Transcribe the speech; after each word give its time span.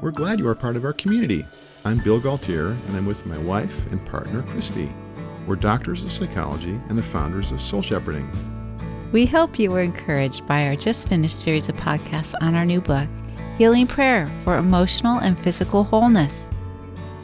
We're 0.00 0.10
glad 0.12 0.38
you 0.38 0.48
are 0.48 0.54
part 0.54 0.76
of 0.76 0.86
our 0.86 0.94
community. 0.94 1.46
I'm 1.84 1.98
Bill 1.98 2.18
Gaultiere, 2.18 2.70
and 2.70 2.96
I'm 2.96 3.04
with 3.04 3.26
my 3.26 3.36
wife 3.36 3.86
and 3.92 4.04
partner, 4.06 4.40
Kristi. 4.44 4.90
We're 5.46 5.56
doctors 5.56 6.02
of 6.02 6.10
psychology 6.10 6.80
and 6.88 6.96
the 6.96 7.02
founders 7.02 7.52
of 7.52 7.60
Soul 7.60 7.82
Shepherding. 7.82 8.26
We 9.12 9.26
hope 9.26 9.58
you 9.58 9.70
were 9.70 9.82
encouraged 9.82 10.46
by 10.46 10.66
our 10.66 10.74
just 10.74 11.06
finished 11.06 11.38
series 11.38 11.68
of 11.68 11.76
podcasts 11.76 12.34
on 12.40 12.54
our 12.54 12.64
new 12.64 12.80
book, 12.80 13.06
Healing 13.58 13.86
Prayer 13.86 14.26
for 14.42 14.56
Emotional 14.56 15.18
and 15.18 15.38
Physical 15.38 15.84
Wholeness. 15.84 16.50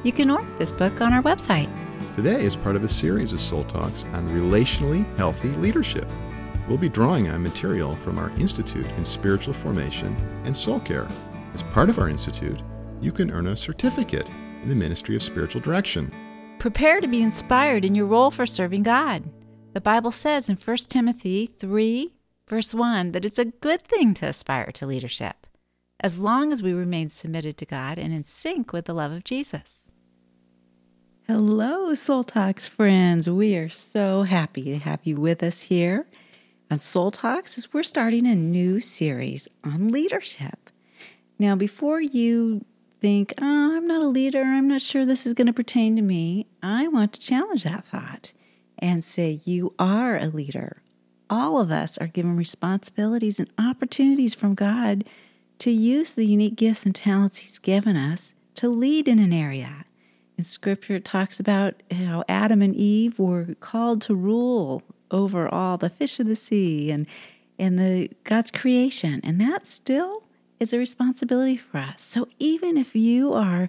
You 0.03 0.13
can 0.13 0.29
order 0.29 0.47
this 0.59 0.71
book 0.71 1.01
on 1.01 1.15
our 1.15 1.23
website. 1.23 1.71
Today 2.15 2.45
is 2.45 2.57
part 2.57 2.77
of 2.77 2.85
a 2.85 2.89
series 2.89 3.33
of 3.33 3.41
Soul 3.41 3.65
Talks 3.65 4.05
on 4.13 4.29
relationally 4.29 5.07
healthy 5.17 5.49
leadership. 5.49 6.07
We'll 6.69 6.77
be 6.77 6.91
drawing 6.91 7.31
on 7.31 7.43
material 7.43 7.97
from 7.97 8.19
our 8.19 8.29
Institute 8.39 8.91
in 8.99 9.07
Spiritual 9.07 9.55
Formation 9.55 10.15
and 10.45 10.55
Soul 10.55 10.81
Care. 10.81 11.09
As 11.57 11.63
part 11.63 11.89
of 11.89 11.99
our 11.99 12.11
institute, 12.11 12.63
you 13.01 13.11
can 13.11 13.31
earn 13.31 13.47
a 13.47 13.57
certificate 13.57 14.29
in 14.63 14.69
the 14.69 14.75
Ministry 14.75 15.17
of 15.17 15.23
Spiritual 15.23 15.63
Direction. 15.63 16.13
Prepare 16.59 17.01
to 17.01 17.07
be 17.07 17.23
inspired 17.23 17.83
in 17.83 17.95
your 17.95 18.05
role 18.05 18.31
for 18.31 18.45
serving 18.45 18.83
God. 18.83 19.25
The 19.73 19.81
Bible 19.81 20.11
says 20.11 20.51
in 20.51 20.57
1 20.57 20.77
Timothy 20.91 21.47
3, 21.47 22.13
verse 22.47 22.75
1, 22.75 23.13
that 23.13 23.25
it's 23.25 23.39
a 23.39 23.47
good 23.47 23.81
thing 23.81 24.13
to 24.13 24.27
aspire 24.27 24.71
to 24.73 24.85
leadership, 24.85 25.47
as 25.99 26.19
long 26.19 26.53
as 26.53 26.63
we 26.63 26.75
remain 26.75 27.09
submitted 27.09 27.57
to 27.57 27.65
God 27.65 27.99
and 27.99 28.13
in 28.13 28.25
sync 28.25 28.75
with 28.75 28.85
the 28.85 28.93
love 28.93 29.13
of 29.13 29.25
Jesus. 29.25 29.91
Hello, 31.27 31.95
Soul 31.95 32.23
Talks 32.23 32.69
friends. 32.69 33.31
We 33.31 33.57
are 33.57 33.71
so 33.71 34.25
happy 34.25 34.65
to 34.65 34.79
have 34.79 35.01
you 35.05 35.17
with 35.17 35.43
us 35.43 35.63
here 35.63 36.07
on 36.71 36.81
Soul 36.81 37.11
Talks 37.11 37.57
as 37.57 37.73
we're 37.73 37.83
starting 37.83 38.27
a 38.27 38.37
new 38.37 38.79
series 38.79 39.49
on 39.65 39.89
leadership. 39.89 40.66
Now, 41.39 41.55
before 41.55 42.01
you 42.01 42.65
think, 43.01 43.35
oh, 43.39 43.77
I'm 43.77 43.87
not 43.87 44.03
a 44.03 44.09
leader, 44.09 44.43
I'm 44.43 44.69
not 44.69 44.83
sure 44.83 45.05
this 45.05 45.27
is 45.27 45.35
going 45.35 45.47
to 45.47 45.53
pertain 45.53 45.97
to 45.97 46.03
me, 46.03 46.47
I 46.63 46.89
want 46.89 47.13
to 47.15 47.21
challenge 47.21 47.65
that 47.65 47.87
thought 47.87 48.33
and 48.79 49.05
say, 49.05 49.41
You 49.45 49.75
are 49.79 50.17
a 50.17 50.27
leader. 50.27 50.83
All 51.29 51.61
of 51.61 51.71
us 51.71 51.99
are 51.99 52.07
given 52.07 52.37
responsibilities 52.37 53.39
and 53.39 53.51
opportunities 53.59 54.35
from 54.35 54.55
God 54.55 55.05
to 55.59 55.71
use 55.71 56.15
the 56.15 56.27
unique 56.27 56.57
gifts 56.57 56.85
and 56.85 56.95
talents 56.95 57.39
He's 57.39 57.59
given 57.59 57.97
us 57.97 58.35
to 58.55 58.69
lead 58.69 59.09
in 59.09 59.19
an 59.19 59.33
area. 59.33 59.85
In 60.39 60.45
Scripture, 60.45 60.97
it 60.97 61.05
talks 61.05 61.41
about 61.41 61.83
how 61.91 62.23
Adam 62.29 62.63
and 62.63 62.75
Eve 62.75 63.19
were 63.19 63.55
called 63.61 64.03
to 64.03 64.15
rule 64.15 64.83
over 65.11 65.53
all 65.53 65.79
the 65.79 65.91
fish 65.91 66.21
of 66.21 66.27
the 66.27 66.37
sea 66.37 66.91
and 66.91 67.07
and 67.59 67.79
the 67.79 68.11
God's 68.25 68.51
creation, 68.51 69.21
and 69.25 69.41
that 69.41 69.67
still 69.67 70.23
is 70.59 70.73
a 70.73 70.79
responsibility 70.79 71.57
for 71.57 71.79
us. 71.79 72.03
So 72.03 72.29
even 72.39 72.77
if 72.77 72.95
you 72.95 73.33
are 73.33 73.69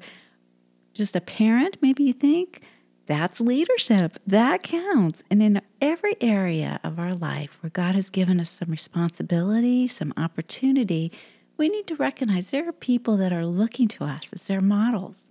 just 0.94 1.16
a 1.16 1.22
parent, 1.22 1.78
maybe 1.82 2.04
you 2.04 2.14
think 2.14 2.62
that's 3.06 3.40
leadership, 3.40 4.20
that 4.28 4.64
counts. 4.64 5.24
And 5.32 5.42
in 5.42 5.62
every 5.82 6.16
area 6.22 6.80
of 6.84 7.00
our 7.00 7.14
life 7.14 7.58
where 7.62 7.70
God 7.70 7.96
has 7.96 8.10
given 8.10 8.40
us 8.40 8.50
some 8.50 8.70
responsibility, 8.70 9.88
some 9.88 10.14
opportunity, 10.18 11.12
we 11.56 11.70
need 11.70 11.88
to 11.88 11.96
recognize 11.96 12.52
there 12.52 12.68
are 12.68 12.74
people 12.74 13.18
that 13.18 13.32
are 13.32 13.46
looking 13.46 13.88
to 13.90 14.04
us 14.04 14.32
as 14.34 14.44
their 14.44 14.62
models. 14.62 15.28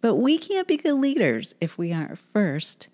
But 0.00 0.16
we 0.16 0.38
can't 0.38 0.66
be 0.66 0.76
good 0.76 0.94
leaders 0.94 1.54
if 1.60 1.78
we 1.78 1.92
aren't 1.92 2.18
first 2.18 2.88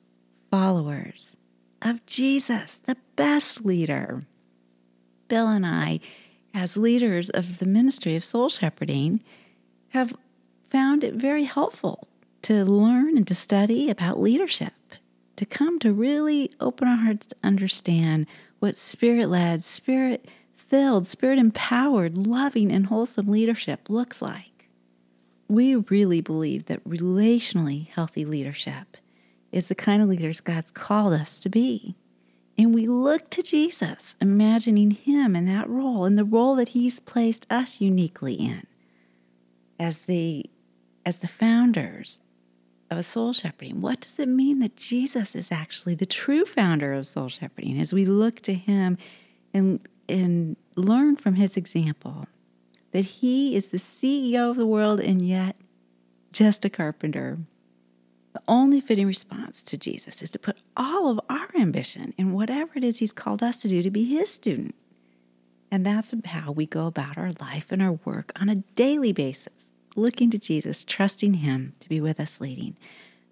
followers 0.50 1.36
of 1.82 2.04
Jesus, 2.06 2.80
the 2.84 2.96
best 3.16 3.64
leader. 3.64 4.24
Bill 5.28 5.48
and 5.48 5.66
I 5.66 6.00
as 6.54 6.76
leaders 6.76 7.28
of 7.30 7.58
the 7.58 7.66
ministry 7.66 8.14
of 8.14 8.24
soul 8.24 8.48
shepherding, 8.48 9.20
have 9.88 10.16
found 10.70 11.02
it 11.04 11.14
very 11.14 11.44
helpful 11.44 12.06
to 12.42 12.64
learn 12.64 13.16
and 13.16 13.26
to 13.26 13.34
study 13.34 13.90
about 13.90 14.20
leadership, 14.20 14.72
to 15.36 15.44
come 15.44 15.78
to 15.80 15.92
really 15.92 16.52
open 16.60 16.86
our 16.86 16.96
hearts 16.96 17.26
to 17.26 17.36
understand 17.42 18.26
what 18.60 18.76
spirit 18.76 19.28
led, 19.28 19.64
spirit 19.64 20.26
filled, 20.54 21.06
spirit 21.06 21.38
empowered, 21.38 22.16
loving, 22.16 22.70
and 22.72 22.86
wholesome 22.86 23.26
leadership 23.26 23.90
looks 23.90 24.22
like. 24.22 24.68
We 25.48 25.76
really 25.76 26.20
believe 26.20 26.66
that 26.66 26.82
relationally 26.88 27.88
healthy 27.88 28.24
leadership 28.24 28.96
is 29.52 29.68
the 29.68 29.74
kind 29.74 30.02
of 30.02 30.08
leaders 30.08 30.40
God's 30.40 30.70
called 30.70 31.12
us 31.12 31.38
to 31.40 31.48
be. 31.48 31.96
And 32.56 32.74
we 32.74 32.86
look 32.86 33.30
to 33.30 33.42
Jesus, 33.42 34.16
imagining 34.20 34.92
him 34.92 35.34
in 35.34 35.44
that 35.46 35.68
role, 35.68 36.04
in 36.04 36.14
the 36.14 36.24
role 36.24 36.54
that 36.56 36.70
he's 36.70 37.00
placed 37.00 37.46
us 37.50 37.80
uniquely 37.80 38.34
in 38.34 38.66
as 39.78 40.02
the 40.02 40.46
as 41.04 41.18
the 41.18 41.28
founders 41.28 42.20
of 42.90 42.98
a 42.98 43.02
soul 43.02 43.32
shepherding. 43.32 43.80
What 43.80 44.00
does 44.00 44.18
it 44.18 44.28
mean 44.28 44.60
that 44.60 44.76
Jesus 44.76 45.34
is 45.34 45.50
actually 45.50 45.94
the 45.94 46.06
true 46.06 46.44
founder 46.44 46.94
of 46.94 47.06
soul 47.06 47.28
shepherding 47.28 47.78
as 47.78 47.92
we 47.92 48.04
look 48.04 48.40
to 48.42 48.54
him 48.54 48.98
and 49.52 49.80
and 50.08 50.56
learn 50.76 51.16
from 51.16 51.34
his 51.34 51.56
example 51.56 52.26
that 52.92 53.04
he 53.04 53.56
is 53.56 53.68
the 53.68 53.78
CEO 53.78 54.50
of 54.50 54.56
the 54.56 54.66
world 54.66 55.00
and 55.00 55.26
yet 55.26 55.56
just 56.32 56.64
a 56.64 56.70
carpenter 56.70 57.38
the 58.34 58.42
only 58.48 58.80
fitting 58.80 59.06
response 59.06 59.62
to 59.62 59.78
Jesus 59.78 60.20
is 60.20 60.30
to 60.30 60.40
put 60.40 60.58
all 60.76 61.08
of 61.08 61.20
our 61.30 61.48
ambition 61.56 62.12
in 62.18 62.32
whatever 62.32 62.72
it 62.74 62.84
is 62.84 62.98
He's 62.98 63.12
called 63.12 63.42
us 63.44 63.56
to 63.58 63.68
do 63.68 63.80
to 63.80 63.90
be 63.90 64.04
His 64.04 64.28
student. 64.28 64.74
And 65.70 65.86
that's 65.86 66.12
how 66.24 66.50
we 66.50 66.66
go 66.66 66.86
about 66.86 67.16
our 67.16 67.30
life 67.40 67.70
and 67.70 67.80
our 67.80 67.92
work 68.04 68.32
on 68.40 68.48
a 68.48 68.56
daily 68.56 69.12
basis, 69.12 69.70
looking 69.94 70.30
to 70.30 70.38
Jesus, 70.38 70.84
trusting 70.84 71.34
Him 71.34 71.74
to 71.78 71.88
be 71.88 72.00
with 72.00 72.18
us 72.18 72.40
leading. 72.40 72.76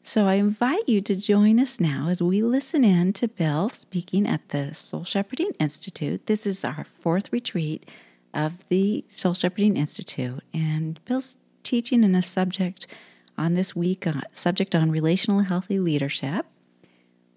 So 0.04 0.26
I 0.26 0.34
invite 0.34 0.88
you 0.88 1.00
to 1.00 1.16
join 1.16 1.58
us 1.58 1.80
now 1.80 2.08
as 2.08 2.22
we 2.22 2.40
listen 2.40 2.84
in 2.84 3.12
to 3.14 3.28
Bill 3.28 3.68
speaking 3.68 4.26
at 4.26 4.50
the 4.50 4.72
Soul 4.72 5.04
Shepherding 5.04 5.50
Institute. 5.58 6.26
This 6.26 6.46
is 6.46 6.64
our 6.64 6.84
fourth 6.84 7.32
retreat 7.32 7.88
of 8.32 8.68
the 8.68 9.04
Soul 9.10 9.34
Shepherding 9.34 9.76
Institute, 9.76 10.42
and 10.54 11.04
Bill's 11.04 11.36
teaching 11.64 12.04
in 12.04 12.14
a 12.14 12.22
subject 12.22 12.86
on 13.42 13.54
this 13.54 13.74
week 13.74 14.06
uh, 14.06 14.20
subject 14.32 14.72
on 14.72 14.88
relational 14.88 15.40
healthy 15.40 15.80
leadership 15.80 16.46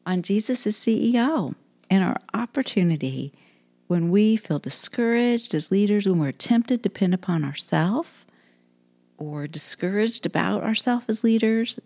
on 0.06 0.22
Jesus 0.22 0.68
as 0.68 0.76
CEO 0.76 1.56
and 1.90 2.04
our 2.04 2.18
opportunity 2.32 3.34
when 3.88 4.12
we 4.12 4.36
feel 4.36 4.60
discouraged 4.60 5.56
as 5.56 5.72
leaders, 5.72 6.08
when 6.08 6.20
we're 6.20 6.32
tempted 6.32 6.78
to 6.78 6.90
depend 6.90 7.16
upon 7.16 7.44
ourselves 7.44 8.10
or 9.18 9.48
discouraged 9.48 10.28
about 10.28 10.64
ourselves 10.64 11.06
as 11.08 11.24
leaders, 11.24 11.80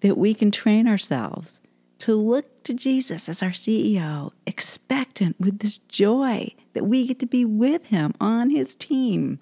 that 0.00 0.16
we 0.16 0.34
can 0.34 0.52
train 0.52 0.86
ourselves 0.86 1.60
to 1.98 2.14
look 2.14 2.62
to 2.62 2.74
Jesus 2.74 3.28
as 3.28 3.42
our 3.42 3.50
CEO, 3.50 4.30
expectant 4.46 5.40
with 5.40 5.58
this 5.58 5.78
joy 5.78 6.54
that 6.74 6.84
we 6.84 7.08
get 7.08 7.18
to 7.18 7.26
be 7.26 7.44
with 7.44 7.86
him 7.86 8.14
on 8.20 8.50
his 8.50 8.76
team 8.76 9.40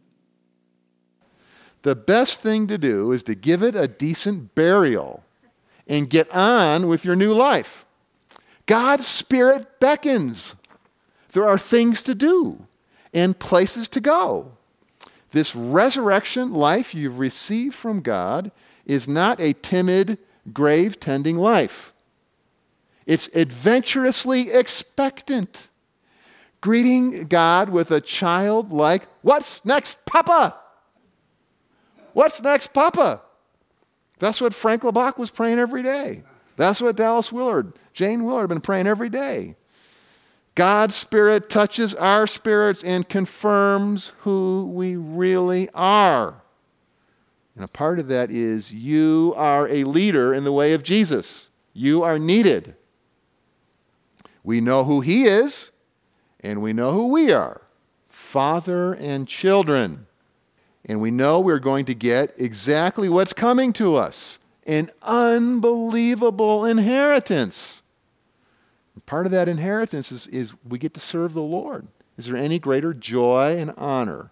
the 1.82 1.96
best 1.96 2.40
thing 2.40 2.66
to 2.68 2.78
do 2.78 3.12
is 3.12 3.22
to 3.24 3.34
give 3.34 3.62
it 3.62 3.74
a 3.74 3.88
decent 3.88 4.54
burial 4.54 5.24
and 5.86 6.08
get 6.08 6.32
on 6.32 6.86
with 6.86 7.04
your 7.04 7.16
new 7.16 7.32
life. 7.32 7.84
God's 8.66 9.06
Spirit 9.06 9.80
beckons. 9.80 10.54
There 11.32 11.46
are 11.46 11.58
things 11.58 12.02
to 12.04 12.14
do 12.14 12.66
and 13.12 13.38
places 13.38 13.88
to 13.90 14.00
go. 14.00 14.52
This 15.32 15.56
resurrection 15.56 16.52
life 16.52 16.94
you've 16.94 17.18
received 17.18 17.74
from 17.74 18.00
God 18.00 18.52
is 18.84 19.08
not 19.08 19.40
a 19.40 19.54
timid, 19.54 20.18
grave 20.52 21.00
tending 21.00 21.36
life. 21.36 21.92
It's 23.06 23.28
adventurously 23.34 24.50
expectant, 24.52 25.68
greeting 26.60 27.26
God 27.26 27.70
with 27.70 27.90
a 27.90 28.00
childlike, 28.00 29.08
What's 29.22 29.64
next, 29.64 30.04
Papa? 30.06 30.54
What's 32.12 32.42
next, 32.42 32.72
Papa? 32.72 33.22
That's 34.18 34.40
what 34.40 34.54
Frank 34.54 34.82
Laubach 34.82 35.18
was 35.18 35.30
praying 35.30 35.58
every 35.58 35.82
day. 35.82 36.22
That's 36.56 36.80
what 36.80 36.96
Dallas 36.96 37.32
Willard, 37.32 37.72
Jane 37.92 38.24
Willard, 38.24 38.48
been 38.48 38.60
praying 38.60 38.86
every 38.86 39.08
day. 39.08 39.56
God's 40.54 40.94
Spirit 40.94 41.48
touches 41.48 41.94
our 41.94 42.26
spirits 42.26 42.84
and 42.84 43.08
confirms 43.08 44.12
who 44.20 44.70
we 44.72 44.96
really 44.96 45.70
are. 45.74 46.42
And 47.54 47.64
a 47.64 47.68
part 47.68 47.98
of 47.98 48.08
that 48.08 48.30
is 48.30 48.72
you 48.72 49.34
are 49.36 49.68
a 49.68 49.84
leader 49.84 50.32
in 50.34 50.44
the 50.44 50.52
way 50.52 50.72
of 50.72 50.82
Jesus. 50.82 51.50
You 51.72 52.02
are 52.02 52.18
needed. 52.18 52.76
We 54.44 54.60
know 54.60 54.84
who 54.84 55.00
He 55.00 55.24
is, 55.24 55.70
and 56.40 56.60
we 56.60 56.72
know 56.72 56.92
who 56.92 57.08
we 57.08 57.32
are 57.32 57.62
father 58.08 58.94
and 58.94 59.28
children. 59.28 60.06
And 60.84 61.00
we 61.00 61.10
know 61.10 61.40
we're 61.40 61.58
going 61.58 61.84
to 61.86 61.94
get 61.94 62.34
exactly 62.36 63.08
what's 63.08 63.32
coming 63.32 63.72
to 63.74 63.96
us 63.96 64.38
an 64.64 64.90
unbelievable 65.02 66.64
inheritance. 66.64 67.82
And 68.94 69.04
part 69.06 69.26
of 69.26 69.32
that 69.32 69.48
inheritance 69.48 70.12
is, 70.12 70.28
is 70.28 70.52
we 70.64 70.78
get 70.78 70.94
to 70.94 71.00
serve 71.00 71.34
the 71.34 71.42
Lord. 71.42 71.88
Is 72.16 72.26
there 72.26 72.36
any 72.36 72.60
greater 72.60 72.94
joy 72.94 73.56
and 73.58 73.72
honor 73.76 74.30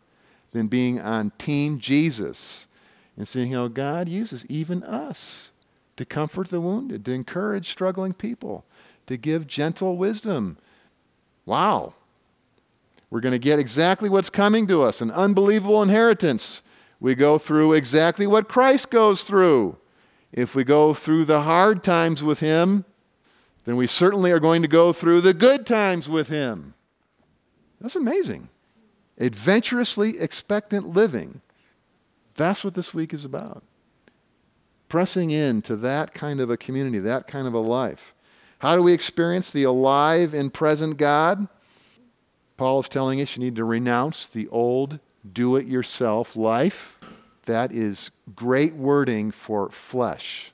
than 0.52 0.69
being 0.69 1.00
on 1.00 1.32
Team 1.38 1.79
Jesus 1.79 2.69
and 3.17 3.26
seeing 3.26 3.52
how 3.52 3.69
God 3.69 4.08
uses 4.08 4.47
even 4.47 4.82
us 4.82 5.50
to 5.97 6.05
comfort 6.05 6.49
the 6.49 6.61
wounded, 6.61 7.05
to 7.05 7.12
encourage 7.12 7.69
struggling 7.70 8.14
people, 8.14 8.64
to 9.06 9.17
give 9.17 9.47
gentle 9.47 9.97
wisdom. 9.97 10.56
Wow. 11.44 11.94
We're 13.10 13.20
going 13.20 13.32
to 13.32 13.38
get 13.38 13.58
exactly 13.58 14.08
what's 14.08 14.30
coming 14.30 14.66
to 14.68 14.82
us 14.82 15.00
an 15.00 15.10
unbelievable 15.10 15.82
inheritance. 15.82 16.62
We 17.00 17.14
go 17.14 17.38
through 17.38 17.72
exactly 17.72 18.26
what 18.26 18.48
Christ 18.48 18.90
goes 18.90 19.24
through. 19.24 19.78
If 20.32 20.54
we 20.54 20.62
go 20.64 20.94
through 20.94 21.24
the 21.24 21.42
hard 21.42 21.82
times 21.82 22.22
with 22.22 22.40
Him, 22.40 22.84
then 23.64 23.76
we 23.76 23.86
certainly 23.86 24.30
are 24.30 24.38
going 24.38 24.62
to 24.62 24.68
go 24.68 24.92
through 24.92 25.22
the 25.22 25.34
good 25.34 25.66
times 25.66 26.08
with 26.08 26.28
Him. 26.28 26.74
That's 27.80 27.96
amazing. 27.96 28.48
Adventurously 29.18 30.18
expectant 30.18 30.90
living. 30.90 31.40
That's 32.36 32.62
what 32.62 32.74
this 32.74 32.94
week 32.94 33.12
is 33.12 33.24
about. 33.24 33.64
Pressing 34.88 35.30
into 35.30 35.76
that 35.76 36.14
kind 36.14 36.40
of 36.40 36.50
a 36.50 36.56
community, 36.56 36.98
that 37.00 37.26
kind 37.26 37.46
of 37.46 37.54
a 37.54 37.58
life. 37.58 38.14
How 38.58 38.76
do 38.76 38.82
we 38.82 38.92
experience 38.92 39.50
the 39.50 39.64
alive 39.64 40.34
and 40.34 40.52
present 40.52 40.96
God? 40.96 41.48
Paul 42.60 42.80
is 42.80 42.90
telling 42.90 43.22
us 43.22 43.38
you 43.38 43.42
need 43.42 43.56
to 43.56 43.64
renounce 43.64 44.26
the 44.26 44.46
old 44.48 44.98
do 45.32 45.56
it 45.56 45.66
yourself 45.66 46.36
life. 46.36 46.98
That 47.46 47.72
is 47.72 48.10
great 48.36 48.74
wording 48.74 49.30
for 49.30 49.70
flesh. 49.70 50.52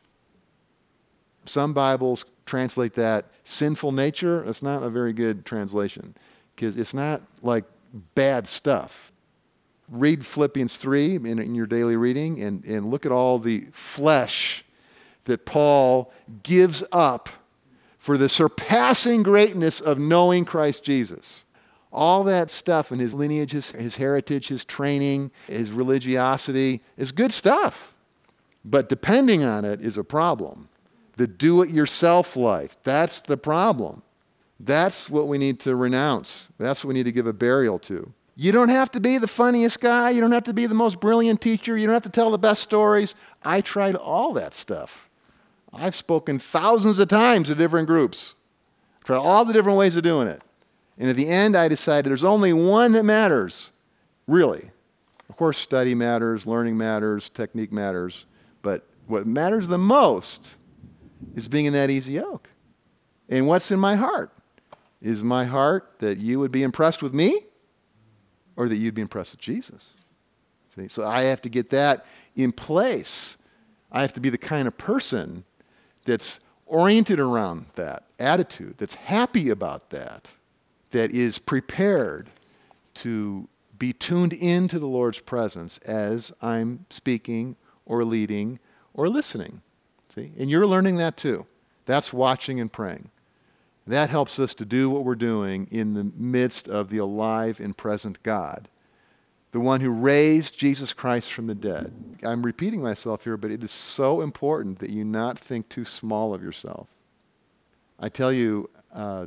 Some 1.46 1.72
Bibles 1.72 2.24
translate 2.44 2.94
that 2.94 3.24
sinful 3.42 3.90
nature. 3.90 4.44
That's 4.46 4.62
not 4.62 4.84
a 4.84 4.88
very 4.88 5.12
good 5.12 5.44
translation 5.44 6.14
because 6.54 6.76
it's 6.76 6.94
not 6.94 7.22
like 7.42 7.64
bad 8.14 8.46
stuff. 8.46 9.10
Read 9.88 10.24
Philippians 10.24 10.76
3 10.76 11.16
in, 11.16 11.40
in 11.40 11.56
your 11.56 11.66
daily 11.66 11.96
reading 11.96 12.40
and, 12.40 12.64
and 12.64 12.88
look 12.88 13.04
at 13.04 13.10
all 13.10 13.40
the 13.40 13.66
flesh 13.72 14.64
that 15.24 15.44
Paul 15.44 16.12
gives 16.44 16.84
up 16.92 17.28
for 17.98 18.16
the 18.16 18.28
surpassing 18.28 19.24
greatness 19.24 19.80
of 19.80 19.98
knowing 19.98 20.44
Christ 20.44 20.84
Jesus. 20.84 21.45
All 21.96 22.24
that 22.24 22.50
stuff 22.50 22.92
in 22.92 22.98
his 22.98 23.14
lineage, 23.14 23.52
his, 23.52 23.70
his 23.70 23.96
heritage, 23.96 24.48
his 24.48 24.66
training, 24.66 25.30
his 25.46 25.70
religiosity 25.70 26.82
is 26.98 27.10
good 27.10 27.32
stuff. 27.32 27.94
But 28.66 28.90
depending 28.90 29.42
on 29.42 29.64
it 29.64 29.80
is 29.80 29.96
a 29.96 30.04
problem. 30.04 30.68
The 31.16 31.26
do 31.26 31.62
it 31.62 31.70
yourself 31.70 32.36
life, 32.36 32.76
that's 32.84 33.22
the 33.22 33.38
problem. 33.38 34.02
That's 34.60 35.08
what 35.08 35.26
we 35.26 35.38
need 35.38 35.58
to 35.60 35.74
renounce. 35.74 36.48
That's 36.58 36.84
what 36.84 36.88
we 36.88 36.94
need 36.94 37.04
to 37.04 37.12
give 37.12 37.26
a 37.26 37.32
burial 37.32 37.78
to. 37.80 38.12
You 38.36 38.52
don't 38.52 38.68
have 38.68 38.90
to 38.90 39.00
be 39.00 39.16
the 39.16 39.26
funniest 39.26 39.80
guy. 39.80 40.10
You 40.10 40.20
don't 40.20 40.32
have 40.32 40.44
to 40.44 40.52
be 40.52 40.66
the 40.66 40.74
most 40.74 41.00
brilliant 41.00 41.40
teacher. 41.40 41.78
You 41.78 41.86
don't 41.86 41.94
have 41.94 42.02
to 42.02 42.10
tell 42.10 42.30
the 42.30 42.38
best 42.38 42.62
stories. 42.62 43.14
I 43.42 43.62
tried 43.62 43.94
all 43.94 44.34
that 44.34 44.54
stuff. 44.54 45.08
I've 45.72 45.96
spoken 45.96 46.38
thousands 46.38 46.98
of 46.98 47.08
times 47.08 47.48
to 47.48 47.54
different 47.54 47.86
groups, 47.86 48.34
tried 49.04 49.16
all 49.16 49.46
the 49.46 49.54
different 49.54 49.78
ways 49.78 49.96
of 49.96 50.02
doing 50.02 50.28
it. 50.28 50.42
And 50.98 51.10
at 51.10 51.16
the 51.16 51.28
end, 51.28 51.56
I 51.56 51.68
decided 51.68 52.10
there's 52.10 52.24
only 52.24 52.52
one 52.52 52.92
that 52.92 53.04
matters, 53.04 53.70
really. 54.26 54.70
Of 55.28 55.36
course, 55.36 55.58
study 55.58 55.94
matters, 55.94 56.46
learning 56.46 56.78
matters, 56.78 57.28
technique 57.28 57.72
matters. 57.72 58.24
But 58.62 58.86
what 59.06 59.26
matters 59.26 59.68
the 59.68 59.78
most 59.78 60.56
is 61.34 61.48
being 61.48 61.66
in 61.66 61.72
that 61.74 61.90
easy 61.90 62.14
yoke. 62.14 62.48
And 63.28 63.46
what's 63.46 63.70
in 63.70 63.78
my 63.78 63.96
heart? 63.96 64.32
Is 65.02 65.22
my 65.22 65.44
heart 65.44 65.96
that 65.98 66.18
you 66.18 66.38
would 66.38 66.52
be 66.52 66.62
impressed 66.62 67.02
with 67.02 67.12
me 67.12 67.40
or 68.56 68.68
that 68.68 68.76
you'd 68.76 68.94
be 68.94 69.02
impressed 69.02 69.32
with 69.32 69.40
Jesus? 69.40 69.90
See? 70.74 70.88
So 70.88 71.04
I 71.04 71.22
have 71.24 71.42
to 71.42 71.48
get 71.48 71.70
that 71.70 72.06
in 72.34 72.52
place. 72.52 73.36
I 73.92 74.00
have 74.00 74.12
to 74.14 74.20
be 74.20 74.30
the 74.30 74.38
kind 74.38 74.66
of 74.66 74.78
person 74.78 75.44
that's 76.04 76.40
oriented 76.66 77.20
around 77.20 77.66
that 77.74 78.04
attitude, 78.18 78.74
that's 78.78 78.94
happy 78.94 79.50
about 79.50 79.90
that, 79.90 80.34
that 80.90 81.10
is 81.10 81.38
prepared 81.38 82.30
to 82.94 83.48
be 83.78 83.92
tuned 83.92 84.32
into 84.32 84.78
the 84.78 84.86
Lord's 84.86 85.20
presence 85.20 85.78
as 85.78 86.32
I'm 86.40 86.86
speaking 86.90 87.56
or 87.84 88.04
leading 88.04 88.58
or 88.94 89.08
listening. 89.08 89.62
See? 90.14 90.32
And 90.38 90.50
you're 90.50 90.66
learning 90.66 90.96
that 90.96 91.16
too. 91.16 91.46
That's 91.84 92.12
watching 92.12 92.58
and 92.60 92.72
praying. 92.72 93.10
That 93.86 94.10
helps 94.10 94.40
us 94.40 94.54
to 94.54 94.64
do 94.64 94.90
what 94.90 95.04
we're 95.04 95.14
doing 95.14 95.68
in 95.70 95.94
the 95.94 96.10
midst 96.16 96.66
of 96.66 96.90
the 96.90 96.98
alive 96.98 97.60
and 97.60 97.76
present 97.76 98.20
God, 98.24 98.68
the 99.52 99.60
one 99.60 99.80
who 99.80 99.90
raised 99.90 100.58
Jesus 100.58 100.92
Christ 100.92 101.32
from 101.32 101.46
the 101.46 101.54
dead. 101.54 101.92
I'm 102.24 102.44
repeating 102.44 102.82
myself 102.82 103.22
here, 103.24 103.36
but 103.36 103.52
it 103.52 103.62
is 103.62 103.70
so 103.70 104.22
important 104.22 104.80
that 104.80 104.90
you 104.90 105.04
not 105.04 105.38
think 105.38 105.68
too 105.68 105.84
small 105.84 106.34
of 106.34 106.42
yourself. 106.42 106.88
I 108.00 108.08
tell 108.08 108.32
you, 108.32 108.70
uh, 108.92 109.26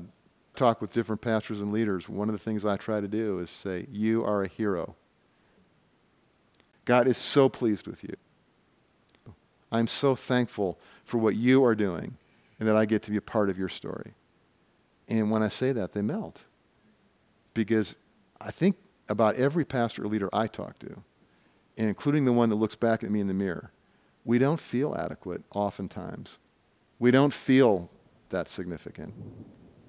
talk 0.60 0.82
with 0.82 0.94
different 0.94 1.22
pastors 1.22 1.62
and 1.62 1.72
leaders, 1.72 2.10
one 2.10 2.30
of 2.30 2.34
the 2.34 2.40
things 2.40 2.66
I 2.66 2.78
try 2.78 3.00
to 3.00 3.08
do 3.08 3.40
is 3.40 3.50
say, 3.50 3.88
You 3.92 4.24
are 4.26 4.44
a 4.44 4.48
hero. 4.48 4.96
God 6.86 7.08
is 7.08 7.18
so 7.18 7.50
pleased 7.50 7.88
with 7.88 8.04
you. 8.04 8.16
I'm 9.72 9.88
so 9.88 10.16
thankful 10.16 10.80
for 11.06 11.18
what 11.18 11.36
you 11.36 11.64
are 11.64 11.76
doing 11.76 12.18
and 12.60 12.68
that 12.68 12.76
I 12.76 12.86
get 12.86 13.04
to 13.04 13.12
be 13.12 13.18
a 13.18 13.22
part 13.22 13.50
of 13.50 13.58
your 13.58 13.70
story. 13.70 14.14
And 15.08 15.32
when 15.32 15.44
I 15.44 15.48
say 15.48 15.72
that, 15.72 15.94
they 15.94 16.02
melt. 16.02 16.44
Because 17.54 17.96
I 18.42 18.52
think 18.52 18.76
about 19.08 19.36
every 19.36 19.66
pastor 19.66 20.04
or 20.04 20.08
leader 20.08 20.30
I 20.34 20.48
talk 20.48 20.78
to, 20.80 21.04
and 21.78 21.88
including 21.88 22.26
the 22.26 22.34
one 22.34 22.50
that 22.50 22.56
looks 22.56 22.76
back 22.76 23.04
at 23.04 23.12
me 23.12 23.22
in 23.22 23.28
the 23.28 23.34
mirror, 23.34 23.72
we 24.26 24.38
don't 24.38 24.60
feel 24.60 24.96
adequate 24.96 25.44
oftentimes. 25.54 26.38
We 27.00 27.12
don't 27.12 27.34
feel 27.34 27.90
that 28.30 28.50
significant. 28.50 29.14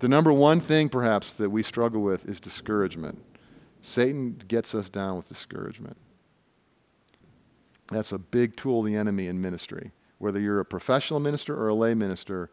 The 0.01 0.09
number 0.09 0.33
one 0.33 0.61
thing, 0.61 0.89
perhaps, 0.89 1.33
that 1.35 1.51
we 1.51 1.63
struggle 1.63 2.03
with 2.03 2.27
is 2.27 2.41
discouragement. 2.41 3.23
Satan 3.83 4.43
gets 4.49 4.75
us 4.75 4.89
down 4.89 5.17
with 5.17 5.29
discouragement. 5.29 5.97
That's 7.89 8.13
a 8.13 8.19
big 8.19 8.57
tool 8.57 8.81
of 8.81 8.87
the 8.87 8.97
enemy 8.97 9.27
in 9.27 9.41
ministry. 9.41 9.93
Whether 10.19 10.41
you're 10.41 10.61
a 10.61 10.65
professional 10.65 11.21
minister 11.21 11.55
or 11.55 11.69
a 11.69 11.75
lay 11.75 11.95
minister, 11.95 12.51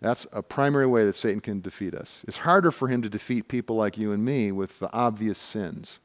that's 0.00 0.26
a 0.32 0.42
primary 0.42 0.86
way 0.86 1.04
that 1.04 1.16
Satan 1.16 1.40
can 1.40 1.60
defeat 1.60 1.94
us. 1.94 2.22
It's 2.26 2.38
harder 2.38 2.70
for 2.70 2.88
him 2.88 3.02
to 3.02 3.08
defeat 3.08 3.48
people 3.48 3.76
like 3.76 3.98
you 3.98 4.12
and 4.12 4.24
me 4.24 4.50
with 4.50 4.78
the 4.78 4.92
obvious 4.92 5.38
sins. 5.38 6.00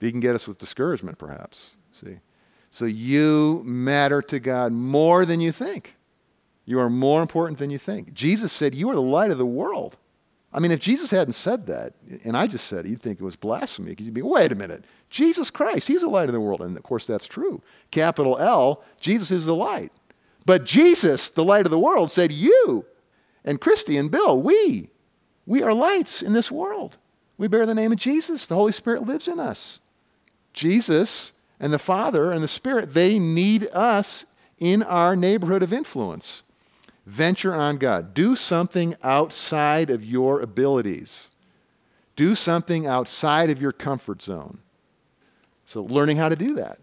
He 0.00 0.10
can 0.10 0.20
get 0.20 0.34
us 0.34 0.46
with 0.46 0.58
discouragement, 0.58 1.18
perhaps. 1.18 1.76
See? 1.92 2.18
So 2.70 2.84
you 2.84 3.62
matter 3.64 4.22
to 4.22 4.40
God 4.40 4.72
more 4.72 5.24
than 5.24 5.40
you 5.40 5.52
think. 5.52 5.96
You 6.64 6.80
are 6.80 6.90
more 6.90 7.20
important 7.20 7.58
than 7.58 7.70
you 7.70 7.78
think. 7.78 8.14
Jesus 8.14 8.52
said, 8.52 8.74
You 8.74 8.90
are 8.90 8.94
the 8.94 9.02
light 9.02 9.30
of 9.30 9.38
the 9.38 9.46
world. 9.46 9.96
I 10.52 10.60
mean, 10.60 10.70
if 10.70 10.78
Jesus 10.78 11.10
hadn't 11.10 11.32
said 11.32 11.66
that, 11.66 11.94
and 12.22 12.36
I 12.36 12.46
just 12.46 12.68
said 12.68 12.86
it, 12.86 12.88
you'd 12.88 13.02
think 13.02 13.20
it 13.20 13.24
was 13.24 13.34
blasphemy. 13.34 13.96
You'd 13.98 14.14
be, 14.14 14.22
wait 14.22 14.52
a 14.52 14.54
minute. 14.54 14.84
Jesus 15.10 15.50
Christ, 15.50 15.88
He's 15.88 16.02
the 16.02 16.08
light 16.08 16.28
of 16.28 16.32
the 16.32 16.40
world. 16.40 16.62
And 16.62 16.76
of 16.76 16.82
course, 16.84 17.06
that's 17.06 17.26
true. 17.26 17.60
Capital 17.90 18.38
L, 18.38 18.84
Jesus 19.00 19.32
is 19.32 19.46
the 19.46 19.54
light. 19.54 19.92
But 20.46 20.64
Jesus, 20.64 21.28
the 21.28 21.44
light 21.44 21.66
of 21.66 21.70
the 21.70 21.78
world, 21.78 22.10
said, 22.10 22.30
You 22.30 22.86
and 23.44 23.60
Kristi 23.60 23.98
and 23.98 24.10
Bill, 24.10 24.40
we, 24.40 24.90
we 25.44 25.62
are 25.62 25.74
lights 25.74 26.22
in 26.22 26.34
this 26.34 26.52
world. 26.52 26.98
We 27.36 27.48
bear 27.48 27.66
the 27.66 27.74
name 27.74 27.90
of 27.90 27.98
Jesus. 27.98 28.46
The 28.46 28.54
Holy 28.54 28.72
Spirit 28.72 29.06
lives 29.06 29.26
in 29.26 29.40
us. 29.40 29.80
Jesus 30.52 31.32
and 31.58 31.72
the 31.72 31.78
Father 31.80 32.30
and 32.30 32.44
the 32.44 32.48
Spirit, 32.48 32.94
they 32.94 33.18
need 33.18 33.68
us 33.72 34.24
in 34.58 34.84
our 34.84 35.16
neighborhood 35.16 35.64
of 35.64 35.72
influence. 35.72 36.43
Venture 37.06 37.54
on 37.54 37.76
God. 37.76 38.14
Do 38.14 38.34
something 38.34 38.96
outside 39.02 39.90
of 39.90 40.04
your 40.04 40.40
abilities. 40.40 41.30
Do 42.16 42.34
something 42.34 42.86
outside 42.86 43.50
of 43.50 43.60
your 43.60 43.72
comfort 43.72 44.22
zone. 44.22 44.58
So, 45.66 45.82
learning 45.82 46.16
how 46.16 46.28
to 46.28 46.36
do 46.36 46.54
that. 46.54 46.78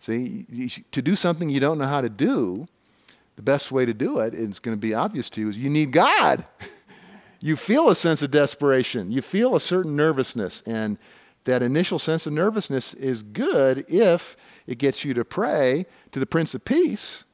See, 0.00 0.80
to 0.90 1.02
do 1.02 1.16
something 1.16 1.48
you 1.48 1.60
don't 1.60 1.78
know 1.78 1.86
how 1.86 2.00
to 2.00 2.08
do, 2.08 2.66
the 3.36 3.42
best 3.42 3.72
way 3.72 3.86
to 3.86 3.94
do 3.94 4.18
it, 4.18 4.34
it's 4.34 4.58
going 4.58 4.76
to 4.76 4.80
be 4.80 4.94
obvious 4.94 5.30
to 5.30 5.40
you, 5.40 5.48
is 5.48 5.56
you 5.56 5.70
need 5.70 5.92
God. 5.92 6.44
you 7.40 7.56
feel 7.56 7.88
a 7.88 7.96
sense 7.96 8.20
of 8.22 8.30
desperation. 8.30 9.10
You 9.10 9.22
feel 9.22 9.54
a 9.56 9.60
certain 9.60 9.96
nervousness. 9.96 10.62
And 10.66 10.98
that 11.44 11.62
initial 11.62 11.98
sense 11.98 12.26
of 12.26 12.32
nervousness 12.32 12.94
is 12.94 13.22
good 13.22 13.84
if 13.88 14.36
it 14.66 14.78
gets 14.78 15.04
you 15.04 15.14
to 15.14 15.24
pray 15.24 15.86
to 16.12 16.20
the 16.20 16.26
Prince 16.26 16.54
of 16.54 16.64
Peace 16.64 17.24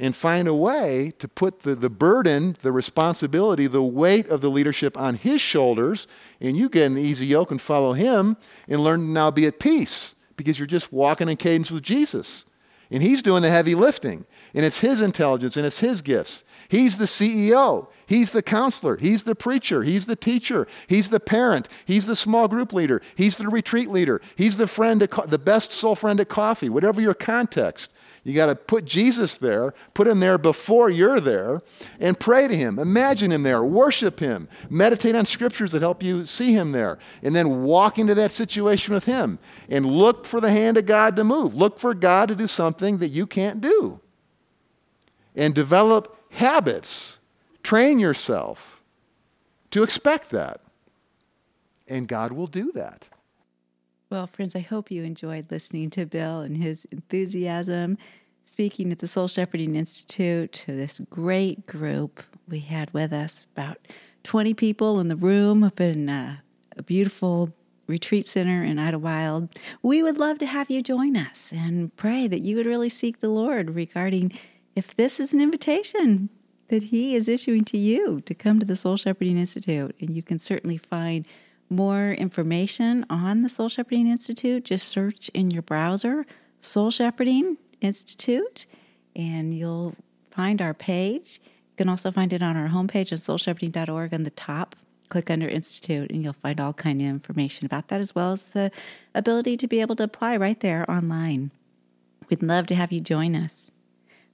and 0.00 0.16
find 0.16 0.48
a 0.48 0.54
way 0.54 1.12
to 1.18 1.28
put 1.28 1.60
the, 1.60 1.74
the 1.74 1.90
burden, 1.90 2.56
the 2.62 2.72
responsibility, 2.72 3.66
the 3.66 3.82
weight 3.82 4.26
of 4.28 4.40
the 4.40 4.50
leadership 4.50 4.96
on 4.96 5.14
his 5.14 5.42
shoulders, 5.42 6.06
and 6.40 6.56
you 6.56 6.70
get 6.70 6.86
an 6.86 6.96
easy 6.96 7.26
yoke 7.26 7.50
and 7.50 7.60
follow 7.60 7.92
him 7.92 8.38
and 8.66 8.82
learn 8.82 9.00
to 9.00 9.06
now 9.06 9.30
be 9.30 9.46
at 9.46 9.60
peace 9.60 10.14
because 10.38 10.58
you're 10.58 10.66
just 10.66 10.90
walking 10.90 11.28
in 11.28 11.36
cadence 11.36 11.70
with 11.70 11.82
Jesus. 11.82 12.46
And 12.90 13.02
he's 13.02 13.20
doing 13.20 13.42
the 13.42 13.50
heavy 13.50 13.74
lifting. 13.74 14.24
And 14.54 14.64
it's 14.64 14.80
his 14.80 15.02
intelligence 15.02 15.58
and 15.58 15.66
it's 15.66 15.80
his 15.80 16.00
gifts. 16.00 16.44
He's 16.68 16.96
the 16.96 17.04
CEO. 17.04 17.88
He's 18.06 18.32
the 18.32 18.42
counselor. 18.42 18.96
He's 18.96 19.24
the 19.24 19.34
preacher. 19.34 19.82
He's 19.82 20.06
the 20.06 20.16
teacher. 20.16 20.66
He's 20.88 21.10
the 21.10 21.20
parent. 21.20 21.68
He's 21.84 22.06
the 22.06 22.16
small 22.16 22.48
group 22.48 22.72
leader. 22.72 23.02
He's 23.14 23.36
the 23.36 23.48
retreat 23.48 23.90
leader. 23.90 24.22
He's 24.34 24.56
the 24.56 24.66
friend, 24.66 25.00
the 25.00 25.38
best 25.38 25.72
soul 25.72 25.94
friend 25.94 26.18
at 26.20 26.30
coffee, 26.30 26.70
whatever 26.70 27.02
your 27.02 27.14
context. 27.14 27.92
You 28.22 28.34
got 28.34 28.46
to 28.46 28.54
put 28.54 28.84
Jesus 28.84 29.36
there, 29.36 29.72
put 29.94 30.06
him 30.06 30.20
there 30.20 30.36
before 30.36 30.90
you're 30.90 31.20
there, 31.20 31.62
and 31.98 32.20
pray 32.20 32.48
to 32.48 32.56
him. 32.56 32.78
Imagine 32.78 33.32
him 33.32 33.42
there, 33.42 33.64
worship 33.64 34.20
him, 34.20 34.46
meditate 34.68 35.14
on 35.14 35.24
scriptures 35.24 35.72
that 35.72 35.80
help 35.80 36.02
you 36.02 36.26
see 36.26 36.52
him 36.52 36.72
there, 36.72 36.98
and 37.22 37.34
then 37.34 37.62
walk 37.62 37.98
into 37.98 38.14
that 38.14 38.32
situation 38.32 38.92
with 38.92 39.06
him 39.06 39.38
and 39.70 39.86
look 39.86 40.26
for 40.26 40.40
the 40.40 40.50
hand 40.50 40.76
of 40.76 40.84
God 40.84 41.16
to 41.16 41.24
move. 41.24 41.54
Look 41.54 41.78
for 41.78 41.94
God 41.94 42.28
to 42.28 42.34
do 42.34 42.46
something 42.46 42.98
that 42.98 43.08
you 43.08 43.26
can't 43.26 43.60
do. 43.60 44.00
And 45.34 45.54
develop 45.54 46.18
habits. 46.30 47.18
Train 47.62 47.98
yourself 47.98 48.82
to 49.70 49.82
expect 49.82 50.30
that. 50.30 50.60
And 51.88 52.06
God 52.06 52.32
will 52.32 52.46
do 52.46 52.70
that. 52.72 53.08
Well, 54.10 54.26
friends, 54.26 54.56
I 54.56 54.60
hope 54.60 54.90
you 54.90 55.04
enjoyed 55.04 55.52
listening 55.52 55.88
to 55.90 56.04
Bill 56.04 56.40
and 56.40 56.56
his 56.56 56.84
enthusiasm 56.90 57.96
speaking 58.44 58.90
at 58.90 58.98
the 58.98 59.06
Soul 59.06 59.28
Shepherding 59.28 59.76
Institute 59.76 60.50
to 60.52 60.72
this 60.72 61.00
great 61.08 61.64
group 61.64 62.24
we 62.48 62.58
had 62.58 62.92
with 62.92 63.12
us 63.12 63.44
about 63.54 63.78
20 64.24 64.52
people 64.54 64.98
in 64.98 65.06
the 65.06 65.14
room 65.14 65.62
up 65.62 65.80
in 65.80 66.08
uh, 66.08 66.38
a 66.76 66.82
beautiful 66.82 67.54
retreat 67.86 68.26
center 68.26 68.64
in 68.64 68.78
Idyllwild. 68.78 69.56
We 69.80 70.02
would 70.02 70.18
love 70.18 70.38
to 70.38 70.46
have 70.46 70.68
you 70.68 70.82
join 70.82 71.16
us 71.16 71.52
and 71.52 71.94
pray 71.94 72.26
that 72.26 72.40
you 72.40 72.56
would 72.56 72.66
really 72.66 72.88
seek 72.88 73.20
the 73.20 73.28
Lord 73.28 73.76
regarding 73.76 74.32
if 74.74 74.96
this 74.96 75.20
is 75.20 75.32
an 75.32 75.40
invitation 75.40 76.30
that 76.66 76.82
He 76.82 77.14
is 77.14 77.28
issuing 77.28 77.64
to 77.66 77.78
you 77.78 78.22
to 78.22 78.34
come 78.34 78.58
to 78.58 78.66
the 78.66 78.74
Soul 78.74 78.96
Shepherding 78.96 79.38
Institute. 79.38 79.94
And 80.00 80.16
you 80.16 80.24
can 80.24 80.40
certainly 80.40 80.78
find 80.78 81.28
more 81.70 82.10
information 82.12 83.06
on 83.08 83.42
the 83.42 83.48
Soul 83.48 83.68
Shepherding 83.68 84.08
Institute, 84.08 84.64
just 84.64 84.88
search 84.88 85.28
in 85.30 85.50
your 85.50 85.62
browser 85.62 86.26
Soul 86.58 86.90
Shepherding 86.90 87.56
Institute 87.80 88.66
and 89.16 89.54
you'll 89.54 89.94
find 90.30 90.60
our 90.60 90.74
page. 90.74 91.40
You 91.44 91.76
can 91.76 91.88
also 91.88 92.10
find 92.10 92.32
it 92.32 92.42
on 92.42 92.56
our 92.56 92.68
homepage 92.68 93.12
at 93.12 93.18
soulshepherding.org 93.18 94.12
on 94.12 94.24
the 94.24 94.30
top. 94.30 94.76
Click 95.08 95.30
under 95.30 95.48
Institute 95.48 96.10
and 96.10 96.22
you'll 96.22 96.32
find 96.32 96.60
all 96.60 96.72
kind 96.72 97.00
of 97.00 97.06
information 97.06 97.66
about 97.66 97.88
that 97.88 98.00
as 98.00 98.14
well 98.14 98.32
as 98.32 98.42
the 98.44 98.70
ability 99.14 99.56
to 99.56 99.66
be 99.66 99.80
able 99.80 99.96
to 99.96 100.04
apply 100.04 100.36
right 100.36 100.60
there 100.60 100.88
online. 100.90 101.50
We'd 102.28 102.42
love 102.42 102.66
to 102.68 102.74
have 102.74 102.92
you 102.92 103.00
join 103.00 103.34
us. 103.34 103.70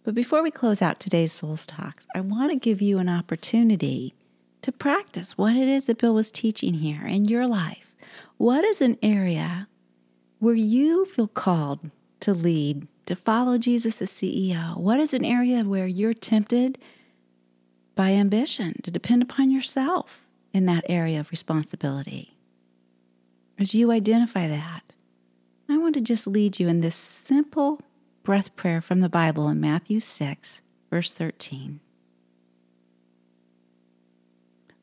But 0.04 0.14
before 0.14 0.42
we 0.42 0.50
close 0.50 0.82
out 0.82 1.00
today's 1.00 1.32
Souls 1.32 1.66
Talks, 1.66 2.06
I 2.14 2.20
want 2.20 2.50
to 2.50 2.56
give 2.56 2.82
you 2.82 2.98
an 2.98 3.08
opportunity 3.08 4.14
to 4.66 4.72
practice 4.72 5.38
what 5.38 5.54
it 5.54 5.68
is 5.68 5.86
that 5.86 5.98
Bill 5.98 6.12
was 6.12 6.32
teaching 6.32 6.74
here 6.74 7.06
in 7.06 7.26
your 7.26 7.46
life. 7.46 7.94
What 8.36 8.64
is 8.64 8.80
an 8.82 8.98
area 9.00 9.68
where 10.40 10.56
you 10.56 11.04
feel 11.04 11.28
called 11.28 11.92
to 12.18 12.34
lead, 12.34 12.88
to 13.04 13.14
follow 13.14 13.58
Jesus 13.58 14.02
as 14.02 14.10
CEO? 14.10 14.76
What 14.76 14.98
is 14.98 15.14
an 15.14 15.24
area 15.24 15.62
where 15.62 15.86
you're 15.86 16.12
tempted 16.12 16.78
by 17.94 18.10
ambition 18.10 18.82
to 18.82 18.90
depend 18.90 19.22
upon 19.22 19.52
yourself 19.52 20.26
in 20.52 20.66
that 20.66 20.84
area 20.88 21.20
of 21.20 21.30
responsibility? 21.30 22.36
As 23.60 23.72
you 23.72 23.92
identify 23.92 24.48
that, 24.48 24.94
I 25.68 25.78
want 25.78 25.94
to 25.94 26.00
just 26.00 26.26
lead 26.26 26.58
you 26.58 26.66
in 26.66 26.80
this 26.80 26.96
simple 26.96 27.80
breath 28.24 28.56
prayer 28.56 28.80
from 28.80 28.98
the 28.98 29.08
Bible 29.08 29.48
in 29.48 29.60
Matthew 29.60 30.00
6, 30.00 30.62
verse 30.90 31.12
13. 31.12 31.78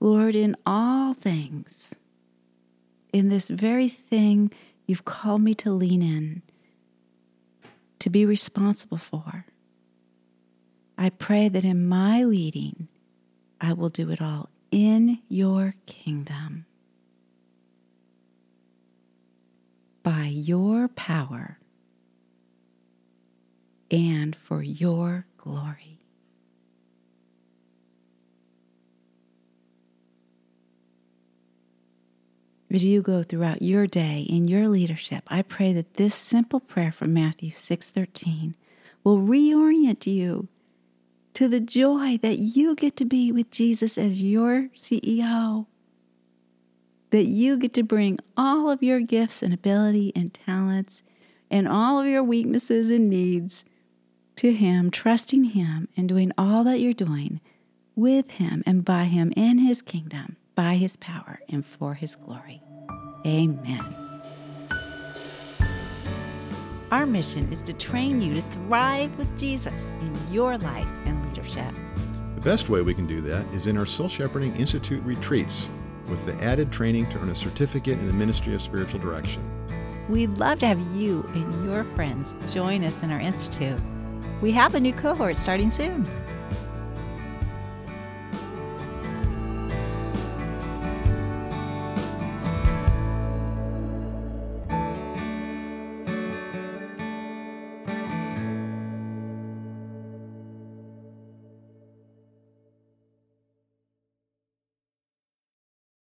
Lord, 0.03 0.35
in 0.35 0.57
all 0.65 1.13
things, 1.13 1.95
in 3.13 3.29
this 3.29 3.47
very 3.47 3.87
thing 3.87 4.51
you've 4.85 5.05
called 5.05 5.41
me 5.41 5.53
to 5.53 5.71
lean 5.71 6.01
in, 6.01 6.41
to 7.99 8.09
be 8.09 8.25
responsible 8.25 8.97
for, 8.97 9.45
I 10.97 11.09
pray 11.09 11.47
that 11.47 11.63
in 11.63 11.87
my 11.87 12.21
leading, 12.25 12.89
I 13.61 13.71
will 13.71 13.87
do 13.87 14.09
it 14.09 14.21
all 14.21 14.49
in 14.71 15.19
your 15.29 15.73
kingdom. 15.85 16.65
By 20.03 20.25
your 20.25 20.89
power 20.89 21.59
and 23.89 24.35
for 24.35 24.61
your 24.61 25.23
glory. 25.37 26.02
As 32.73 32.83
you 32.83 33.01
go 33.01 33.21
throughout 33.21 33.61
your 33.61 33.85
day 33.85 34.25
in 34.27 34.47
your 34.47 34.67
leadership, 34.67 35.23
I 35.27 35.43
pray 35.43 35.73
that 35.73 35.93
this 35.93 36.15
simple 36.15 36.59
prayer 36.59 36.91
from 36.91 37.13
Matthew 37.13 37.51
6:13 37.51 38.55
will 39.03 39.19
reorient 39.19 40.07
you 40.07 40.47
to 41.33 41.47
the 41.47 41.59
joy 41.59 42.17
that 42.17 42.39
you 42.39 42.75
get 42.75 42.95
to 42.97 43.05
be 43.05 43.31
with 43.31 43.51
Jesus 43.51 43.97
as 43.97 44.23
your 44.23 44.69
CEO. 44.75 45.67
That 47.11 47.25
you 47.25 47.57
get 47.57 47.73
to 47.73 47.83
bring 47.83 48.19
all 48.35 48.71
of 48.71 48.81
your 48.81 49.01
gifts 49.01 49.43
and 49.43 49.53
ability 49.53 50.11
and 50.15 50.33
talents 50.33 51.03
and 51.51 51.67
all 51.67 51.99
of 51.99 52.07
your 52.07 52.23
weaknesses 52.23 52.89
and 52.89 53.09
needs 53.09 53.63
to 54.37 54.51
Him, 54.51 54.89
trusting 54.89 55.43
Him 55.43 55.89
and 55.95 56.09
doing 56.09 56.31
all 56.37 56.63
that 56.63 56.79
you're 56.79 56.93
doing 56.93 57.39
with 57.95 58.31
Him 58.31 58.63
and 58.65 58.83
by 58.83 59.05
Him 59.05 59.31
in 59.35 59.59
His 59.59 59.81
kingdom, 59.81 60.37
by 60.55 60.75
His 60.75 60.97
power 60.97 61.39
and 61.49 61.65
for 61.65 61.93
His 61.93 62.15
glory. 62.15 62.61
Amen. 63.25 64.03
Our 66.91 67.05
mission 67.07 67.51
is 67.51 67.61
to 67.63 67.73
train 67.73 68.21
you 68.21 68.35
to 68.35 68.41
thrive 68.41 69.17
with 69.17 69.39
Jesus 69.39 69.91
in 70.01 70.15
your 70.31 70.57
life 70.59 70.87
and 71.05 71.27
leadership. 71.27 71.73
The 72.35 72.41
best 72.41 72.69
way 72.69 72.81
we 72.81 72.93
can 72.93 73.07
do 73.07 73.19
that 73.21 73.45
is 73.53 73.65
in 73.65 73.77
our 73.77 73.85
Soul 73.85 74.07
Shepherding 74.07 74.55
Institute 74.57 75.03
retreats 75.03 75.69
with 76.07 76.23
the 76.25 76.35
added 76.43 76.71
training 76.71 77.09
to 77.09 77.19
earn 77.19 77.29
a 77.29 77.35
certificate 77.35 77.97
in 77.97 78.05
the 78.05 78.13
ministry 78.13 78.53
of 78.53 78.61
spiritual 78.61 78.99
direction. 78.99 79.41
We'd 80.09 80.31
love 80.31 80.59
to 80.59 80.67
have 80.67 80.79
you 80.95 81.23
and 81.33 81.65
your 81.65 81.83
friends 81.83 82.35
join 82.53 82.83
us 82.83 83.01
in 83.01 83.11
our 83.11 83.19
institute. 83.19 83.79
We 84.41 84.51
have 84.51 84.75
a 84.75 84.79
new 84.79 84.93
cohort 84.93 85.37
starting 85.37 85.71
soon. 85.71 86.05